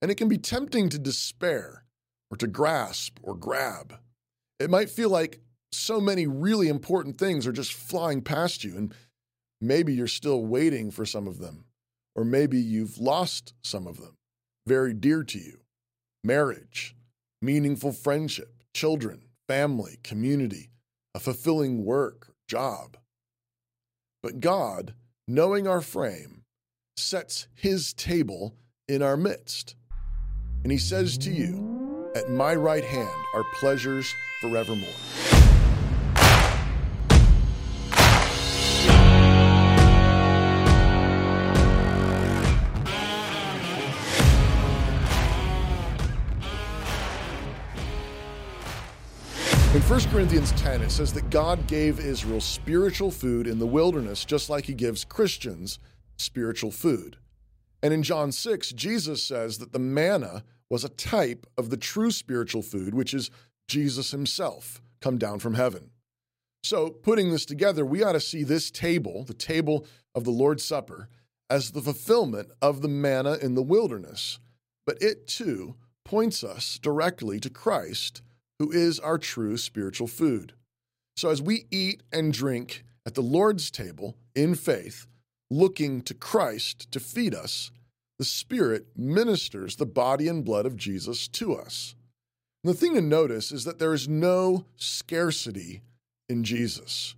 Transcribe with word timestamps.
And 0.00 0.10
it 0.10 0.16
can 0.16 0.28
be 0.28 0.38
tempting 0.38 0.88
to 0.90 0.98
despair 0.98 1.84
or 2.30 2.36
to 2.36 2.46
grasp 2.46 3.18
or 3.22 3.34
grab. 3.34 3.98
It 4.60 4.70
might 4.70 4.90
feel 4.90 5.10
like 5.10 5.40
so 5.72 6.00
many 6.00 6.26
really 6.26 6.68
important 6.68 7.18
things 7.18 7.46
are 7.46 7.52
just 7.52 7.72
flying 7.72 8.22
past 8.22 8.64
you, 8.64 8.76
and 8.76 8.94
maybe 9.60 9.92
you're 9.92 10.06
still 10.06 10.44
waiting 10.44 10.90
for 10.90 11.04
some 11.04 11.26
of 11.26 11.38
them, 11.38 11.64
or 12.14 12.24
maybe 12.24 12.58
you've 12.58 12.98
lost 12.98 13.54
some 13.62 13.86
of 13.86 13.98
them 13.98 14.18
very 14.68 14.92
dear 14.92 15.24
to 15.24 15.38
you 15.38 15.58
marriage, 16.22 16.94
meaningful 17.40 17.92
friendship, 17.92 18.62
children, 18.74 19.22
family, 19.48 19.98
community, 20.02 20.68
a 21.14 21.20
fulfilling 21.20 21.84
work, 21.84 22.32
job. 22.48 22.96
But 24.22 24.40
God, 24.40 24.94
knowing 25.26 25.66
our 25.66 25.80
frame, 25.80 26.42
sets 26.96 27.46
his 27.54 27.94
table 27.94 28.56
in 28.88 29.00
our 29.00 29.16
midst. 29.16 29.74
And 30.68 30.72
he 30.74 30.78
says 30.78 31.16
to 31.16 31.30
you, 31.30 32.10
At 32.14 32.28
my 32.28 32.54
right 32.54 32.84
hand 32.84 33.08
are 33.32 33.42
pleasures 33.58 34.14
forevermore. 34.42 34.86
In 49.72 49.80
1 49.80 50.00
Corinthians 50.10 50.52
10, 50.52 50.82
it 50.82 50.90
says 50.90 51.14
that 51.14 51.30
God 51.30 51.66
gave 51.66 51.98
Israel 51.98 52.42
spiritual 52.42 53.10
food 53.10 53.46
in 53.46 53.58
the 53.58 53.66
wilderness, 53.66 54.22
just 54.26 54.50
like 54.50 54.66
he 54.66 54.74
gives 54.74 55.06
Christians 55.06 55.78
spiritual 56.18 56.70
food. 56.70 57.16
And 57.82 57.94
in 57.94 58.02
John 58.02 58.32
6, 58.32 58.72
Jesus 58.72 59.22
says 59.22 59.56
that 59.60 59.72
the 59.72 59.78
manna 59.78 60.44
was 60.70 60.84
a 60.84 60.90
type 60.90 61.46
of 61.56 61.70
the 61.70 61.76
true 61.76 62.10
spiritual 62.10 62.62
food, 62.62 62.94
which 62.94 63.14
is 63.14 63.30
Jesus 63.68 64.10
himself 64.10 64.80
come 65.00 65.18
down 65.18 65.38
from 65.38 65.54
heaven. 65.54 65.90
So, 66.62 66.90
putting 66.90 67.30
this 67.30 67.46
together, 67.46 67.84
we 67.84 68.02
ought 68.02 68.12
to 68.12 68.20
see 68.20 68.42
this 68.42 68.70
table, 68.70 69.24
the 69.24 69.34
table 69.34 69.86
of 70.14 70.24
the 70.24 70.30
Lord's 70.30 70.64
Supper, 70.64 71.08
as 71.48 71.70
the 71.70 71.80
fulfillment 71.80 72.50
of 72.60 72.82
the 72.82 72.88
manna 72.88 73.38
in 73.40 73.54
the 73.54 73.62
wilderness. 73.62 74.38
But 74.84 75.00
it 75.00 75.26
too 75.26 75.76
points 76.04 76.42
us 76.42 76.78
directly 76.78 77.38
to 77.40 77.50
Christ 77.50 78.22
who 78.58 78.72
is 78.72 78.98
our 78.98 79.18
true 79.18 79.56
spiritual 79.56 80.08
food. 80.08 80.52
So 81.16 81.30
as 81.30 81.40
we 81.40 81.66
eat 81.70 82.02
and 82.12 82.32
drink 82.32 82.84
at 83.06 83.14
the 83.14 83.22
Lord's 83.22 83.70
table 83.70 84.16
in 84.34 84.54
faith, 84.54 85.06
looking 85.50 86.02
to 86.02 86.14
Christ 86.14 86.90
to 86.92 87.00
feed 87.00 87.34
us, 87.34 87.70
the 88.18 88.24
Spirit 88.24 88.86
ministers 88.96 89.76
the 89.76 89.86
body 89.86 90.28
and 90.28 90.44
blood 90.44 90.66
of 90.66 90.76
Jesus 90.76 91.28
to 91.28 91.54
us. 91.54 91.94
And 92.62 92.72
the 92.72 92.76
thing 92.76 92.94
to 92.94 93.00
notice 93.00 93.52
is 93.52 93.64
that 93.64 93.78
there 93.78 93.94
is 93.94 94.08
no 94.08 94.66
scarcity 94.76 95.82
in 96.28 96.44
Jesus, 96.44 97.14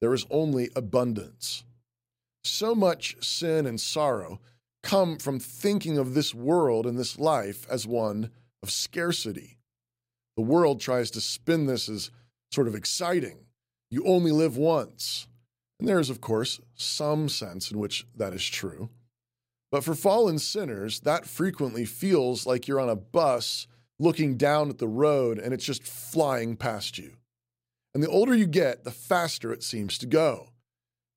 there 0.00 0.14
is 0.14 0.26
only 0.30 0.70
abundance. 0.76 1.64
So 2.44 2.76
much 2.76 3.16
sin 3.20 3.66
and 3.66 3.80
sorrow 3.80 4.40
come 4.84 5.18
from 5.18 5.40
thinking 5.40 5.98
of 5.98 6.14
this 6.14 6.32
world 6.32 6.86
and 6.86 6.96
this 6.96 7.18
life 7.18 7.66
as 7.68 7.88
one 7.88 8.30
of 8.62 8.70
scarcity. 8.70 9.58
The 10.36 10.44
world 10.44 10.80
tries 10.80 11.10
to 11.12 11.20
spin 11.20 11.66
this 11.66 11.88
as 11.88 12.10
sort 12.52 12.68
of 12.68 12.76
exciting. 12.76 13.46
You 13.90 14.04
only 14.06 14.30
live 14.30 14.56
once. 14.56 15.26
And 15.80 15.88
there 15.88 15.98
is, 15.98 16.08
of 16.08 16.20
course, 16.20 16.60
some 16.76 17.28
sense 17.28 17.70
in 17.72 17.78
which 17.78 18.06
that 18.14 18.32
is 18.32 18.44
true. 18.44 18.90
But 19.76 19.84
for 19.84 19.94
fallen 19.94 20.38
sinners, 20.38 21.00
that 21.00 21.26
frequently 21.26 21.84
feels 21.84 22.46
like 22.46 22.66
you're 22.66 22.80
on 22.80 22.88
a 22.88 22.96
bus 22.96 23.66
looking 23.98 24.38
down 24.38 24.70
at 24.70 24.78
the 24.78 24.88
road 24.88 25.38
and 25.38 25.52
it's 25.52 25.66
just 25.66 25.82
flying 25.82 26.56
past 26.56 26.96
you. 26.96 27.12
And 27.92 28.02
the 28.02 28.08
older 28.08 28.34
you 28.34 28.46
get, 28.46 28.84
the 28.84 28.90
faster 28.90 29.52
it 29.52 29.62
seems 29.62 29.98
to 29.98 30.06
go. 30.06 30.48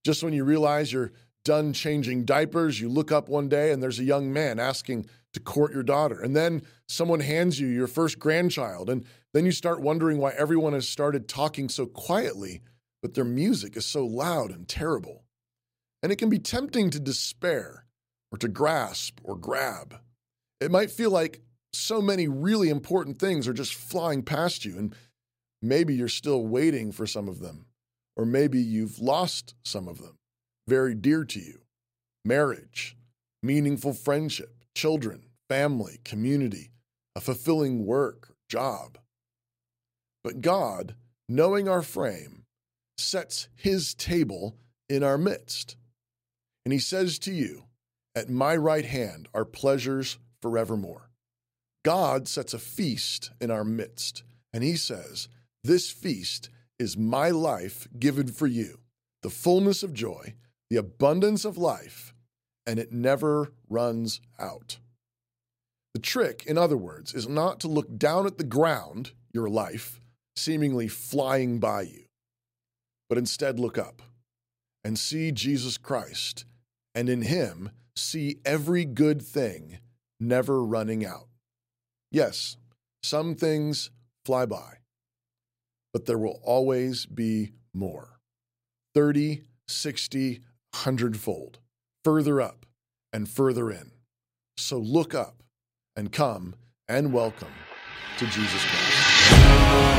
Just 0.04 0.24
when 0.24 0.34
you 0.34 0.44
realize 0.44 0.92
you're 0.92 1.14
done 1.46 1.72
changing 1.72 2.26
diapers, 2.26 2.82
you 2.82 2.90
look 2.90 3.14
up 3.14 3.30
one 3.30 3.48
day 3.48 3.72
and 3.72 3.82
there's 3.82 4.00
a 4.00 4.04
young 4.04 4.34
man 4.34 4.60
asking 4.60 5.06
to 5.32 5.40
court 5.40 5.72
your 5.72 5.82
daughter. 5.82 6.20
And 6.20 6.36
then 6.36 6.64
someone 6.86 7.22
hands 7.22 7.62
you 7.62 7.68
your 7.68 7.88
first 7.88 8.20
grandchild. 8.20 8.90
And 8.90 9.06
then 9.34 9.46
you 9.46 9.54
start 9.54 9.80
wondering 9.80 10.18
why 10.18 10.32
everyone 10.32 10.74
has 10.74 10.86
started 10.86 11.30
talking 11.30 11.70
so 11.70 11.86
quietly, 11.86 12.60
but 13.02 13.14
their 13.14 13.24
music 13.24 13.78
is 13.78 13.86
so 13.86 14.06
loud 14.06 14.52
and 14.52 14.68
terrible. 14.68 15.24
And 16.04 16.12
it 16.12 16.18
can 16.18 16.30
be 16.30 16.40
tempting 16.40 16.90
to 16.90 17.00
despair 17.00 17.86
or 18.32 18.38
to 18.38 18.48
grasp 18.48 19.20
or 19.24 19.36
grab. 19.36 20.00
It 20.62 20.72
might 20.72 20.92
feel 20.92 21.12
like 21.12 21.42
so 21.74 22.02
many 22.02 22.28
really 22.28 22.70
important 22.70 23.18
things 23.18 23.48
are 23.48 23.54
just 23.54 23.74
flying 23.74 24.24
past 24.24 24.66
you, 24.66 24.78
and 24.78 24.96
maybe 25.62 25.94
you're 25.94 26.08
still 26.08 26.46
waiting 26.46 26.92
for 26.92 27.06
some 27.06 27.28
of 27.28 27.40
them, 27.40 27.66
or 28.16 28.26
maybe 28.26 28.60
you've 28.60 29.00
lost 29.00 29.56
some 29.64 29.88
of 29.88 30.00
them 30.00 30.16
very 30.68 30.94
dear 30.94 31.26
to 31.26 31.40
you 31.40 31.60
marriage, 32.24 32.96
meaningful 33.42 33.94
friendship, 33.94 34.64
children, 34.76 35.24
family, 35.50 36.00
community, 36.04 36.70
a 37.16 37.22
fulfilling 37.22 37.86
work, 37.86 38.34
job. 38.50 38.98
But 40.24 40.42
God, 40.42 40.96
knowing 41.28 41.68
our 41.68 41.82
frame, 41.82 42.44
sets 42.98 43.48
his 43.56 43.96
table 43.96 44.58
in 44.90 45.02
our 45.02 45.18
midst. 45.18 45.76
And 46.66 46.74
he 46.74 46.80
says 46.80 47.18
to 47.20 47.32
you, 47.32 47.64
At 48.16 48.30
my 48.30 48.56
right 48.56 48.86
hand 48.86 49.28
are 49.34 49.46
pleasures 49.46 50.18
forevermore. 50.42 51.10
God 51.86 52.28
sets 52.28 52.54
a 52.54 52.60
feast 52.60 53.32
in 53.40 53.52
our 53.52 53.64
midst, 53.64 54.24
and 54.54 54.64
he 54.64 54.76
says, 54.76 55.28
This 55.64 55.90
feast 55.90 56.50
is 56.78 56.98
my 56.98 57.30
life 57.30 57.88
given 57.98 58.28
for 58.28 58.48
you, 58.48 58.80
the 59.22 59.30
fullness 59.30 59.84
of 59.84 59.94
joy, 59.94 60.34
the 60.70 60.78
abundance 60.78 61.46
of 61.46 61.58
life 61.58 62.14
and 62.70 62.78
it 62.78 62.92
never 62.92 63.52
runs 63.68 64.22
out. 64.38 64.78
The 65.96 66.00
trick, 66.00 66.44
in 66.46 66.56
other 66.56 66.78
words, 66.78 67.16
is 67.16 67.28
not 67.28 67.60
to 67.62 67.68
look 67.68 67.98
down 67.98 68.28
at 68.28 68.38
the 68.38 68.44
ground, 68.44 69.14
your 69.34 69.50
life, 69.50 70.00
seemingly 70.36 70.88
flying 70.88 71.60
by 71.60 71.82
you, 71.82 72.04
but 73.10 73.18
instead 73.18 73.60
look 73.60 73.80
up 73.80 74.04
and 74.84 75.00
see 75.00 75.32
Jesus 75.32 75.80
Christ, 75.80 76.46
and 76.94 77.10
in 77.10 77.24
him 77.24 77.72
see 78.00 78.40
every 78.46 78.86
good 78.86 79.22
thing 79.22 79.80
never 80.20 80.64
running 80.64 81.06
out. 81.06 81.28
Yes, 82.12 82.58
some 83.04 83.36
things 83.36 83.92
fly 84.26 84.46
by, 84.46 84.78
but 85.94 86.06
there 86.06 86.18
will 86.18 86.40
always 86.44 87.06
be 87.06 87.52
more 87.74 88.20
30, 88.96 89.44
60, 89.68 90.42
hundredfold 90.74 91.60
further 92.04 92.42
up 92.42 92.66
and 93.14 93.30
further 93.30 93.72
in. 93.72 93.92
So 94.58 94.78
look 94.78 95.14
up 95.14 95.44
and 95.96 96.12
come 96.12 96.56
and 96.88 97.14
welcome 97.14 97.54
to 98.18 98.26
Jesus 98.26 98.64
Christ. 98.66 99.99